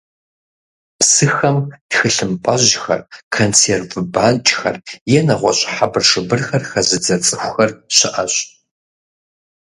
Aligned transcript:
Псыхэм 0.99 1.57
тхылъымпӀэжьхэр, 1.89 3.01
консерв 3.33 3.91
банкӀхэр 4.13 4.77
е 5.17 5.19
нэгъуэщӀ 5.27 5.63
хьэбыршыбырхэр 5.73 6.63
хэзыдзэ 6.69 7.15
цӀыхухэр 7.25 7.71
щыӀэщ. 7.95 8.35